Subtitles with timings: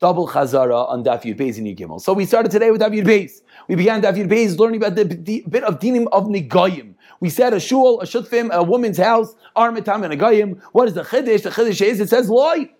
[0.00, 2.00] double chazara on Daf Yud Beis in Yigimel.
[2.00, 3.42] So we started today with Daf Yud Beis.
[3.66, 6.94] We began Daf Yud Beis learning about the, the bit of dinim of Nigayim.
[7.20, 10.60] We said a shul, a shutfim, a woman's house, armitam and a gayim.
[10.72, 11.42] What is the chiddush?
[11.42, 12.70] The chiddush is it says loy.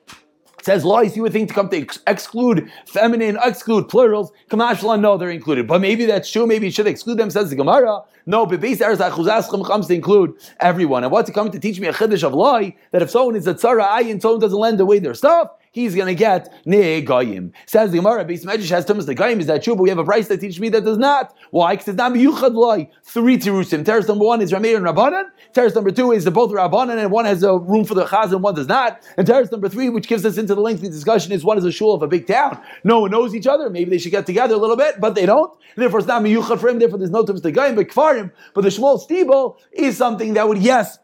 [0.58, 4.32] It says lois, you would think to come to ex- exclude feminine, exclude plurals.
[4.50, 5.66] Kamashla, no, they're included.
[5.68, 6.46] But maybe that's true.
[6.46, 8.02] Maybe you should exclude them, says the Gemara.
[8.26, 11.04] No, but base comes to include everyone.
[11.04, 13.46] And what's it coming to teach me a chiddush of loy that if someone is
[13.46, 17.52] a tzara ayin, someone doesn't lend away their stuff, he's going to get ne'egayim.
[17.66, 19.40] Says the Gemara, base Medrash has Tumas the Gayim.
[19.40, 19.74] Is that true?
[19.74, 21.34] But we have a price that teaches me that does not.
[21.50, 21.74] Why?
[21.74, 22.88] Because it's not miyuchad loy.
[23.04, 23.84] Three tirusim.
[23.84, 25.24] Teres number one is Rameir and Rabbanan.
[25.52, 28.32] Teres number two is the both Rabbanan, and one has a room for the chaz
[28.32, 29.06] and one does not.
[29.16, 31.72] And teres number three, which gives us into the lengthy discussion, is one is a
[31.72, 32.60] shul of a big town.
[32.84, 33.70] No one knows each other.
[33.70, 35.52] Maybe they should get together a little bit, but they don't.
[35.74, 36.78] And therefore, it's not miyuchad for him.
[36.78, 38.32] Therefore, there's no Tumas the Gayim, but kfarim.
[38.54, 40.98] But the small steeple is something that would, yes,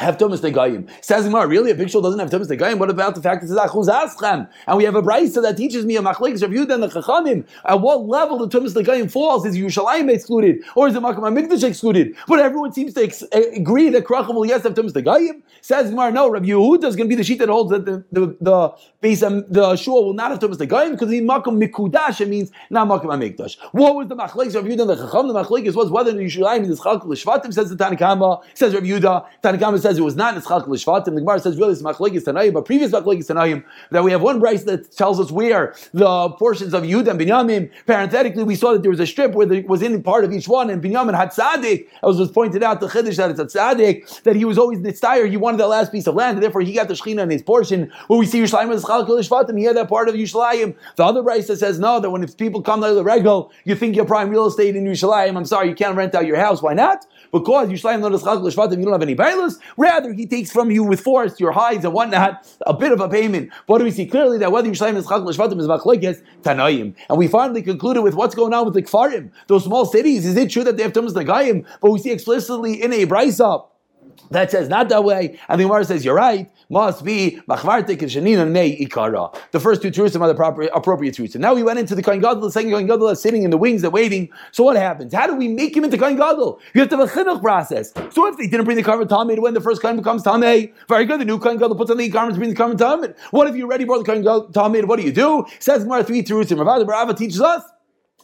[0.00, 0.88] have Tumas Negayim.
[1.02, 1.70] Says Gemara, really?
[1.70, 2.78] A big shul doesn't have Tumas Negayim?
[2.78, 4.48] What about the fact that it's Achuz Aschem?
[4.66, 7.44] And we have a brisa that teaches me a Machlekes of Yudah and the Chachamim.
[7.66, 9.44] At what level the Tumas Negayim falls?
[9.44, 10.62] Is Yerushalayim excluded?
[10.74, 12.16] Or is the Makam HaMikdash excluded?
[12.26, 15.42] But everyone seems to ex- eh, agree that Krachim will yes have Tumas Negayim.
[15.60, 18.04] Says Gemara, no, Rabbi Yehuda is going to be the sheet that holds that the,
[18.10, 22.20] the, the base, um, the shul will not have Tumas Negayim because the Makam Mikudash,
[22.20, 23.58] it means not Makam HaMikdash.
[23.72, 25.28] What was the Machlekes of Yudah and the Chacham?
[25.28, 29.26] The Machlekes was whether the Yerushalayim is Chakul Shvatim, says the Tanakama, says Rabbi Yehuda.
[29.42, 31.14] Tanakama says it was not Nitzchak Lishvatim.
[31.14, 34.40] The Gemara says really it's Machlekes Tanayim, but previous Machlekes Tanayim that we have one
[34.40, 37.70] brace that tells us where the portions of Yud and Binyamin.
[37.86, 40.48] Parenthetically, we saw that there was a strip where there was in part of each
[40.48, 41.88] one, and Binyamin had tzaddik.
[42.02, 45.28] As was pointed out, the chiddush that it's a tzaddik that he was always nitztayer.
[45.28, 47.42] He wanted that last piece of land, and therefore he got the shechina in his
[47.42, 47.92] portion.
[48.06, 50.74] Where we see Yerushalayim as Chal Lishvatim, he had that part of Yerushalayim.
[50.96, 53.74] The other brace that says no, that when if people come to the regal, you
[53.74, 55.36] think you're prime real estate in Yerushalayim.
[55.36, 56.62] I'm sorry, you can't rent out your house.
[56.62, 57.06] Why not?
[57.32, 59.58] Because Yerushalayim not as Chal Lishvatim, you don't have any bailers.
[59.80, 63.08] Rather, he takes from you with force your hides and whatnot a bit of a
[63.08, 63.50] payment.
[63.64, 67.16] What do we see clearly that whether Yerushalayim is Chal Lishvatim is Machlekes Tanayim, and
[67.16, 70.26] we finally concluded with what's going on with the Kfarim, those small cities.
[70.26, 71.64] Is it true that they have Tumas Nagayim?
[71.80, 73.66] But we see explicitly in a brisa
[74.30, 76.50] that says not that way, and the Gemara says you're right.
[76.72, 79.36] Must be machvartik and shanina nei ikara.
[79.50, 81.34] The first two truths are the proper, appropriate truths.
[81.34, 82.42] And now we went into the kohen gadol.
[82.42, 84.28] The second kohen gadol is sitting in the wings, they're waiting.
[84.52, 85.12] So what happens?
[85.12, 86.60] How do we make him into kohen gadol?
[86.74, 87.92] You have to have a chinuch process.
[88.10, 91.06] So if they didn't bring the karma tamid when the first kohen becomes tamid, very
[91.06, 91.20] good.
[91.20, 93.16] The new kohen gadol puts on the garments, brings the karma tamid.
[93.32, 94.84] What if you already brought the kohen tamid?
[94.84, 95.46] What do you do?
[95.58, 96.52] Says Gemara three truths.
[96.52, 97.62] And Rav teaches us.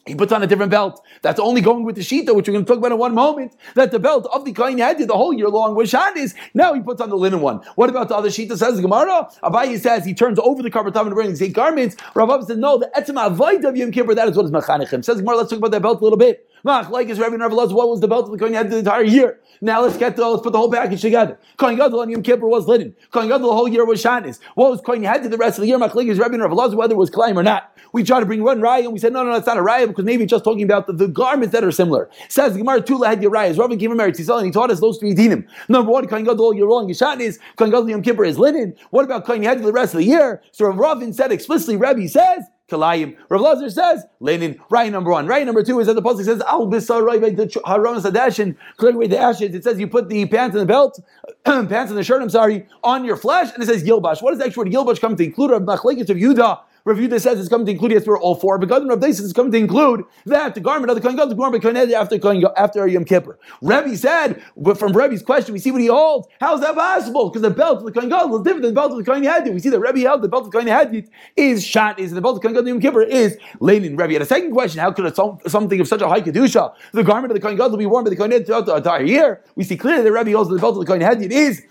[0.06, 1.02] He puts on a different belt.
[1.22, 3.56] That's only going with the shita, which we're going to talk about in one moment.
[3.74, 6.34] That the belt of the kohen had the whole year long was Shabbos.
[6.54, 7.60] Now he puts on the linen one.
[7.74, 8.56] What about the other shita?
[8.56, 9.28] Says Gemara.
[9.42, 11.96] Abayi says he turns over the carpet and the same garments.
[12.14, 12.78] Rav says no.
[12.78, 14.14] The etzma avoid of Yom Kippur.
[14.14, 15.04] That is what is mechanechim.
[15.04, 15.38] Says Gemara.
[15.38, 16.48] Let's talk about that belt a little bit.
[16.64, 19.02] Mach, like is Rabbi Rav what was the belt of the Kohen had the entire
[19.04, 19.40] year?
[19.60, 21.38] Now let's get the, let's put the whole package together.
[21.56, 22.94] Kohen Gadol on Yom Kippur was linen.
[23.12, 24.40] Kohen Gadol the whole year was Shatnis.
[24.54, 25.78] What was Kohen had to the rest of the year?
[25.78, 27.72] Mach, like is Rabbi Rav whether it was climb or not.
[27.92, 29.62] We tried to bring one raya and we said no, no, no, it's not a
[29.62, 32.10] raya because maybe it's just talking about the, the garments that are similar.
[32.28, 33.58] Says Gemara Tula had rayas.
[33.58, 35.46] Rabbi came from Eretz and he taught us those three dinim.
[35.68, 37.38] Number one, Kohen Gadol long is Shatnis.
[37.56, 38.74] Kohen Gadol Yom Kippur is linen.
[38.90, 40.42] What about Kohen had the rest of the year?
[40.52, 41.76] So Ravin said explicitly.
[41.76, 42.44] Rabbi says.
[42.68, 43.16] Kalayim.
[43.28, 45.26] Rav Lazar says, linen, right number one.
[45.26, 49.54] Right number two is that the Pasuk says, Al Haron Sadashin, clearing away the ashes.
[49.54, 50.98] It says you put the pants and the belt,
[51.44, 54.20] pants and the shirt, I'm sorry, on your flesh, and it says Gilbash.
[54.20, 55.52] What does the actual Gilbash come to include?
[55.52, 58.58] Rav Machlekes of Yudah Rav Yehuda says it's coming to include, yes, we're all four.
[58.58, 61.30] But Gadol Rav says it's coming to include that the garment of the Kohen Gadol,
[61.30, 63.40] the garment of after Kohen, after Yom Kippur.
[63.60, 66.28] Rebbe said, but from Rebbe's question, we see what he holds.
[66.40, 67.28] How is that possible?
[67.28, 69.24] Because the belt of the Kohen Gadol is different than the belt of the Kohen
[69.24, 69.52] Hadid.
[69.52, 72.20] We see that Rebbe held the belt of the Kohen Hadid is shot, is the
[72.20, 73.96] belt of the Kohen Gadol Yom Kippur is linen.
[73.96, 74.80] Rebbe had a second question.
[74.80, 75.12] How could
[75.50, 78.10] something of such a high kedusha, the garment of the Kohen Gadol, be worn by
[78.10, 79.42] the Kohen throughout the entire year?
[79.56, 81.64] We see clearly that Rebbe holds the belt of the Kohen Hadid is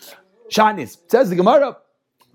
[0.52, 0.98] shatnis.
[1.08, 1.78] Says the Gemara.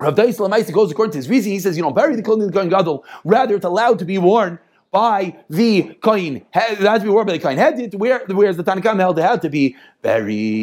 [0.01, 1.53] Rav Dais Lamaisa goes according to his reason.
[1.53, 3.05] He says you don't bury the clothing of the Kohen Gadol.
[3.25, 4.59] Rather, it's allowed to be worn
[4.91, 6.37] by the Kohen.
[6.55, 7.57] It has to be worn by the Kohen.
[7.99, 10.59] Whereas the Tanakhama held it had to be buried.